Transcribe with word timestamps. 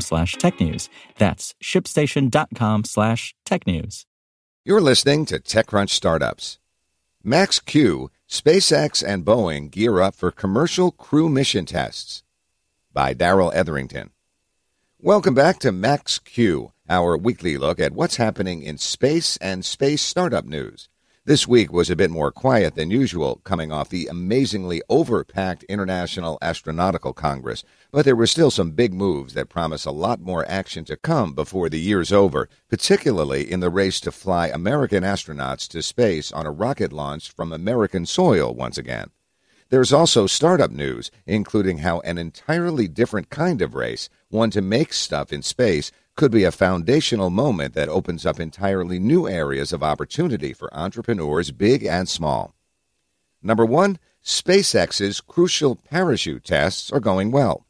slash 0.00 0.36
technews. 0.36 0.88
That's 1.18 1.54
shipstation.com 1.62 2.84
slash 2.84 3.34
tech 3.44 3.66
news. 3.66 4.06
You're 4.64 4.80
listening 4.80 5.26
to 5.26 5.38
TechCrunch 5.38 5.90
Startups. 5.90 6.58
Max 7.22 7.60
Q, 7.60 8.10
SpaceX, 8.28 9.02
and 9.06 9.24
Boeing 9.24 9.70
gear 9.70 10.00
up 10.00 10.14
for 10.14 10.30
commercial 10.30 10.90
crew 10.90 11.28
mission 11.28 11.66
tests. 11.66 12.22
By 12.92 13.12
Darrell 13.12 13.52
Etherington. 13.54 14.10
Welcome 15.00 15.34
back 15.34 15.58
to 15.58 15.72
Max 15.72 16.18
Q, 16.18 16.72
our 16.88 17.16
weekly 17.16 17.58
look 17.58 17.78
at 17.78 17.92
what's 17.92 18.16
happening 18.16 18.62
in 18.62 18.78
space 18.78 19.36
and 19.36 19.64
space 19.64 20.00
startup 20.00 20.46
news. 20.46 20.88
This 21.26 21.48
week 21.48 21.72
was 21.72 21.88
a 21.88 21.96
bit 21.96 22.10
more 22.10 22.30
quiet 22.30 22.74
than 22.74 22.90
usual, 22.90 23.40
coming 23.44 23.72
off 23.72 23.88
the 23.88 24.08
amazingly 24.08 24.82
overpacked 24.90 25.66
International 25.70 26.38
Astronautical 26.42 27.14
Congress, 27.14 27.64
but 27.90 28.04
there 28.04 28.14
were 28.14 28.26
still 28.26 28.50
some 28.50 28.72
big 28.72 28.92
moves 28.92 29.32
that 29.32 29.48
promise 29.48 29.86
a 29.86 29.90
lot 29.90 30.20
more 30.20 30.44
action 30.46 30.84
to 30.84 30.98
come 30.98 31.32
before 31.32 31.70
the 31.70 31.80
year's 31.80 32.12
over, 32.12 32.50
particularly 32.68 33.50
in 33.50 33.60
the 33.60 33.70
race 33.70 34.00
to 34.00 34.12
fly 34.12 34.48
American 34.48 35.02
astronauts 35.02 35.66
to 35.68 35.80
space 35.80 36.30
on 36.30 36.44
a 36.44 36.50
rocket 36.50 36.92
launched 36.92 37.32
from 37.32 37.54
American 37.54 38.04
soil 38.04 38.54
once 38.54 38.76
again. 38.76 39.08
There's 39.70 39.94
also 39.94 40.26
startup 40.26 40.72
news, 40.72 41.10
including 41.24 41.78
how 41.78 42.00
an 42.00 42.18
entirely 42.18 42.86
different 42.86 43.30
kind 43.30 43.62
of 43.62 43.74
race, 43.74 44.10
one 44.28 44.50
to 44.50 44.60
make 44.60 44.92
stuff 44.92 45.32
in 45.32 45.40
space, 45.40 45.90
could 46.16 46.30
be 46.30 46.44
a 46.44 46.52
foundational 46.52 47.30
moment 47.30 47.74
that 47.74 47.88
opens 47.88 48.24
up 48.24 48.38
entirely 48.38 48.98
new 48.98 49.28
areas 49.28 49.72
of 49.72 49.82
opportunity 49.82 50.52
for 50.52 50.72
entrepreneurs, 50.74 51.50
big 51.50 51.84
and 51.84 52.08
small. 52.08 52.54
Number 53.42 53.64
one, 53.64 53.98
SpaceX's 54.24 55.20
crucial 55.20 55.76
parachute 55.76 56.44
tests 56.44 56.90
are 56.92 57.00
going 57.00 57.30
well. 57.30 57.66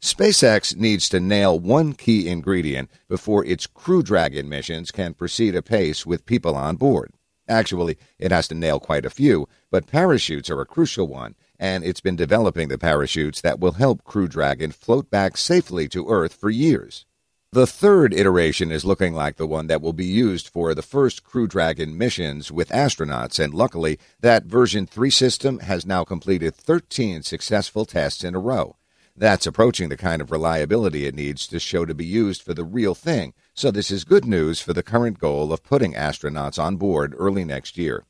SpaceX 0.00 0.76
needs 0.76 1.08
to 1.08 1.20
nail 1.20 1.58
one 1.58 1.92
key 1.92 2.28
ingredient 2.28 2.90
before 3.08 3.44
its 3.44 3.66
Crew 3.66 4.02
Dragon 4.02 4.48
missions 4.48 4.90
can 4.90 5.12
proceed 5.14 5.54
apace 5.54 6.06
with 6.06 6.26
people 6.26 6.56
on 6.56 6.76
board. 6.76 7.12
Actually, 7.48 7.98
it 8.18 8.30
has 8.30 8.46
to 8.48 8.54
nail 8.54 8.78
quite 8.78 9.04
a 9.04 9.10
few, 9.10 9.48
but 9.70 9.86
parachutes 9.86 10.48
are 10.48 10.60
a 10.60 10.66
crucial 10.66 11.08
one, 11.08 11.34
and 11.58 11.84
it's 11.84 12.00
been 12.00 12.16
developing 12.16 12.68
the 12.68 12.78
parachutes 12.78 13.40
that 13.40 13.58
will 13.58 13.72
help 13.72 14.04
Crew 14.04 14.28
Dragon 14.28 14.70
float 14.70 15.10
back 15.10 15.36
safely 15.36 15.88
to 15.88 16.08
Earth 16.08 16.32
for 16.32 16.48
years. 16.48 17.04
The 17.52 17.66
third 17.66 18.14
iteration 18.14 18.70
is 18.70 18.84
looking 18.84 19.12
like 19.12 19.34
the 19.34 19.46
one 19.46 19.66
that 19.66 19.82
will 19.82 19.92
be 19.92 20.06
used 20.06 20.46
for 20.46 20.72
the 20.72 20.82
first 20.82 21.24
Crew 21.24 21.48
Dragon 21.48 21.98
missions 21.98 22.52
with 22.52 22.68
astronauts, 22.68 23.42
and 23.42 23.52
luckily, 23.52 23.98
that 24.20 24.44
version 24.44 24.86
3 24.86 25.10
system 25.10 25.58
has 25.58 25.84
now 25.84 26.04
completed 26.04 26.54
13 26.54 27.24
successful 27.24 27.84
tests 27.84 28.22
in 28.22 28.36
a 28.36 28.38
row. 28.38 28.76
That's 29.16 29.48
approaching 29.48 29.88
the 29.88 29.96
kind 29.96 30.22
of 30.22 30.30
reliability 30.30 31.06
it 31.06 31.16
needs 31.16 31.48
to 31.48 31.58
show 31.58 31.84
to 31.84 31.92
be 31.92 32.06
used 32.06 32.40
for 32.40 32.54
the 32.54 32.62
real 32.62 32.94
thing, 32.94 33.34
so 33.52 33.72
this 33.72 33.90
is 33.90 34.04
good 34.04 34.24
news 34.24 34.60
for 34.60 34.72
the 34.72 34.84
current 34.84 35.18
goal 35.18 35.52
of 35.52 35.64
putting 35.64 35.94
astronauts 35.94 36.56
on 36.56 36.76
board 36.76 37.16
early 37.18 37.44
next 37.44 37.76
year. 37.76 38.04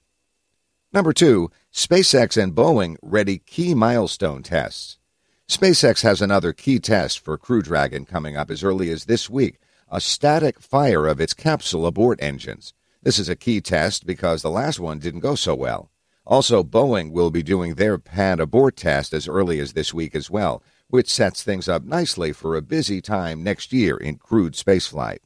Number 0.93 1.15
two, 1.15 1.51
SpaceX 1.73 2.37
and 2.37 2.55
Boeing 2.55 2.99
ready 3.01 3.39
key 3.39 3.75
milestone 3.75 4.43
tests. 4.43 4.99
SpaceX 5.51 6.03
has 6.03 6.23
another 6.23 6.53
key 6.53 6.79
test 6.79 7.19
for 7.19 7.37
Crew 7.37 7.61
Dragon 7.61 8.05
coming 8.05 8.37
up 8.37 8.53
as 8.53 8.63
early 8.63 8.89
as 8.89 9.07
this 9.07 9.29
week 9.29 9.59
a 9.91 10.01
static 10.01 10.61
fire 10.61 11.09
of 11.09 11.21
its 11.21 11.35
capsule 11.35 11.87
abort 11.87 12.23
engines. 12.23 12.73
This 13.03 13.19
is 13.19 13.29
a 13.29 13.35
key 13.35 13.61
test 13.61 14.07
because 14.07 14.43
the 14.43 14.49
last 14.49 14.79
one 14.79 15.01
didn't 15.01 15.27
go 15.27 15.35
so 15.35 15.57
well. 15.57 15.91
Also, 16.25 16.63
Boeing 16.63 17.11
will 17.11 17.33
be 17.33 17.43
doing 17.43 17.75
their 17.75 17.99
pad 17.99 18.39
abort 18.39 18.77
test 18.77 19.13
as 19.13 19.27
early 19.27 19.59
as 19.59 19.73
this 19.73 19.93
week 19.93 20.15
as 20.15 20.31
well, 20.31 20.63
which 20.87 21.13
sets 21.13 21.43
things 21.43 21.69
up 21.69 21.83
nicely 21.83 22.33
for 22.33 22.55
a 22.55 22.63
busy 22.63 23.01
time 23.01 23.43
next 23.43 23.73
year 23.73 23.97
in 23.97 24.19
crewed 24.19 24.53
spaceflight. 24.53 25.19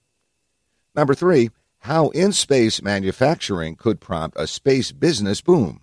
Number 0.94 1.14
three, 1.14 1.50
how 1.80 2.08
in 2.08 2.32
space 2.32 2.80
manufacturing 2.80 3.76
could 3.76 4.00
prompt 4.00 4.40
a 4.40 4.46
space 4.46 4.90
business 4.90 5.42
boom. 5.42 5.82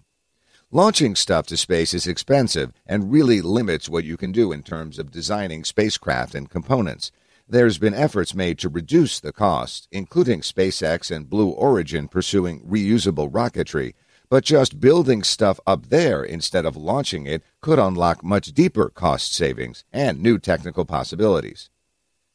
Launching 0.74 1.16
stuff 1.16 1.48
to 1.48 1.58
space 1.58 1.94
is 1.94 2.08
expensive 2.08 2.72
and 2.86 3.12
really 3.12 3.42
limits 3.42 3.90
what 3.90 4.06
you 4.06 4.16
can 4.16 4.32
do 4.32 4.54
in 4.54 4.64
terms 4.64 4.98
of 4.98 5.12
designing 5.12 5.66
spacecraft 5.66 6.34
and 6.34 6.50
components. 6.50 7.12
There's 7.46 7.78
been 7.78 7.94
efforts 7.94 8.34
made 8.34 8.58
to 8.60 8.70
reduce 8.70 9.20
the 9.20 9.34
cost, 9.34 9.90
including 9.92 10.40
SpaceX 10.40 11.14
and 11.14 11.30
Blue 11.30 11.50
Origin 11.50 12.08
pursuing 12.08 12.62
reusable 12.62 13.30
rocketry. 13.30 13.96
But 14.30 14.46
just 14.46 14.80
building 14.80 15.24
stuff 15.24 15.60
up 15.68 15.88
there 15.88 16.24
instead 16.24 16.66
of 16.66 16.78
launching 16.78 17.26
it 17.26 17.44
could 17.60 17.78
unlock 17.78 18.24
much 18.24 18.54
deeper 18.54 18.90
cost 18.90 19.34
savings 19.34 19.84
and 19.92 20.22
new 20.22 20.40
technical 20.40 20.86
possibilities. 20.86 21.70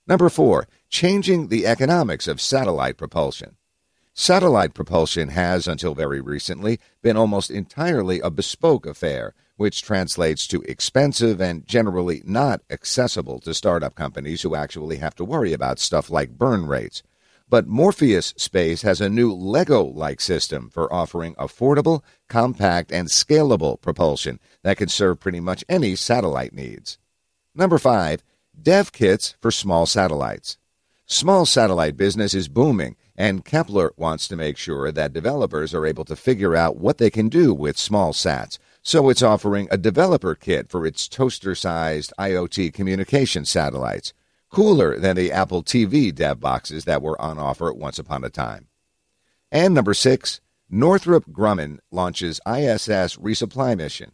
Number 0.06 0.28
four, 0.28 0.68
changing 0.90 1.48
the 1.48 1.66
economics 1.66 2.28
of 2.28 2.42
satellite 2.42 2.98
propulsion. 2.98 3.56
Satellite 4.18 4.72
propulsion 4.72 5.28
has, 5.28 5.68
until 5.68 5.94
very 5.94 6.22
recently, 6.22 6.80
been 7.02 7.18
almost 7.18 7.50
entirely 7.50 8.18
a 8.20 8.30
bespoke 8.30 8.86
affair, 8.86 9.34
which 9.56 9.82
translates 9.82 10.46
to 10.46 10.62
expensive 10.62 11.38
and 11.38 11.66
generally 11.66 12.22
not 12.24 12.62
accessible 12.70 13.40
to 13.40 13.52
startup 13.52 13.94
companies 13.94 14.40
who 14.40 14.54
actually 14.54 14.96
have 14.96 15.14
to 15.16 15.24
worry 15.24 15.52
about 15.52 15.78
stuff 15.78 16.08
like 16.08 16.38
burn 16.38 16.64
rates. 16.64 17.02
But 17.50 17.66
Morpheus 17.66 18.32
Space 18.38 18.80
has 18.80 19.02
a 19.02 19.10
new 19.10 19.34
Lego 19.34 19.84
like 19.84 20.22
system 20.22 20.70
for 20.70 20.90
offering 20.90 21.34
affordable, 21.34 22.02
compact, 22.26 22.90
and 22.90 23.08
scalable 23.08 23.78
propulsion 23.78 24.40
that 24.62 24.78
can 24.78 24.88
serve 24.88 25.20
pretty 25.20 25.40
much 25.40 25.62
any 25.68 25.94
satellite 25.94 26.54
needs. 26.54 26.96
Number 27.54 27.76
five, 27.76 28.24
dev 28.60 28.92
kits 28.92 29.34
for 29.42 29.50
small 29.50 29.84
satellites. 29.84 30.56
Small 31.04 31.44
satellite 31.44 31.98
business 31.98 32.32
is 32.32 32.48
booming 32.48 32.96
and 33.16 33.44
Kepler 33.44 33.92
wants 33.96 34.28
to 34.28 34.36
make 34.36 34.56
sure 34.56 34.92
that 34.92 35.12
developers 35.12 35.74
are 35.74 35.86
able 35.86 36.04
to 36.04 36.16
figure 36.16 36.54
out 36.54 36.76
what 36.76 36.98
they 36.98 37.10
can 37.10 37.28
do 37.28 37.54
with 37.54 37.78
small 37.78 38.12
sats. 38.12 38.58
So 38.82 39.08
it's 39.08 39.22
offering 39.22 39.68
a 39.70 39.78
developer 39.78 40.34
kit 40.34 40.70
for 40.70 40.86
its 40.86 41.08
toaster 41.08 41.54
sized 41.54 42.12
IoT 42.18 42.74
communication 42.74 43.44
satellites, 43.44 44.12
cooler 44.50 44.98
than 44.98 45.16
the 45.16 45.32
Apple 45.32 45.62
TV 45.62 46.14
dev 46.14 46.40
boxes 46.40 46.84
that 46.84 47.02
were 47.02 47.20
on 47.20 47.38
offer 47.38 47.72
once 47.72 47.98
upon 47.98 48.22
a 48.22 48.30
time. 48.30 48.68
And 49.50 49.74
number 49.74 49.94
six, 49.94 50.40
Northrop 50.68 51.26
Grumman 51.30 51.78
launches 51.90 52.40
ISS 52.46 53.16
resupply 53.16 53.76
mission. 53.76 54.12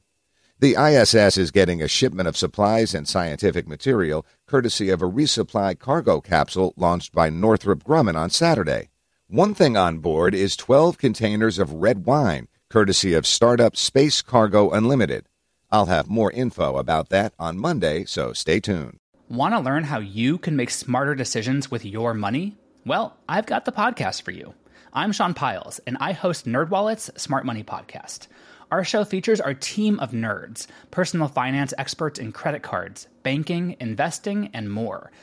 The 0.59 0.77
ISS 0.81 1.39
is 1.39 1.51
getting 1.51 1.83
a 1.83 1.89
shipment 1.89 2.29
of 2.29 2.37
supplies 2.37 2.95
and 2.95 3.09
scientific 3.09 3.67
material 3.67 4.25
courtesy 4.47 4.91
of 4.91 5.03
a 5.03 5.11
resupply 5.11 5.77
cargo 5.77 6.21
capsule 6.21 6.73
launched 6.77 7.13
by 7.13 7.31
Northrop 7.31 7.83
Grumman 7.83 8.15
on 8.15 8.31
Saturday. 8.31 8.91
One 9.29 9.55
thing 9.55 9.77
on 9.79 9.99
board 9.99 10.35
is 10.35 10.57
12 10.57 10.99
containers 10.99 11.59
of 11.59 11.73
red 11.73 12.05
wine, 12.05 12.49
courtesy 12.69 13.15
of 13.15 13.27
startup 13.27 13.77
Space 13.77 14.21
Cargo 14.21 14.71
Unlimited. 14.71 15.27
I'll 15.71 15.87
have 15.87 16.11
more 16.11 16.31
info 16.31 16.77
about 16.77 17.09
that 17.11 17.33
on 17.39 17.57
Monday, 17.59 18.05
so 18.05 18.35
stay 18.35 18.61
tuned. 18.61 18.99
Want 19.31 19.55
to 19.55 19.61
learn 19.61 19.85
how 19.85 20.01
you 20.01 20.37
can 20.37 20.55
make 20.55 20.69
smarter 20.69 21.15
decisions 21.15 21.71
with 21.71 21.87
your 21.87 22.13
money? 22.13 22.59
Well, 22.85 23.17
I've 23.27 23.47
got 23.47 23.65
the 23.65 23.73
podcast 23.73 24.21
for 24.21 24.33
you. 24.33 24.53
I'm 24.93 25.13
Sean 25.13 25.33
Pyles, 25.33 25.79
and 25.87 25.97
I 25.99 26.13
host 26.13 26.45
NerdWallet's 26.45 27.11
Smart 27.23 27.47
Money 27.47 27.65
Podcast. 27.65 28.27
Our 28.71 28.85
show 28.85 29.05
features 29.05 29.41
our 29.41 29.55
team 29.55 29.99
of 30.01 30.11
nerds, 30.11 30.67
personal 30.91 31.29
finance 31.29 31.73
experts 31.79 32.19
in 32.19 32.33
credit 32.33 32.63
cards, 32.63 33.09
banking, 33.23 33.77
investing, 33.81 34.51
and 34.53 34.71
more– 34.71 35.11